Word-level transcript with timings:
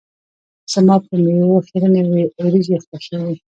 زما 0.73 0.95
په 1.05 1.13
میو 1.23 1.65
خیرنې 1.67 2.01
وريژې 2.43 2.77
خوښیږي. 2.87 3.37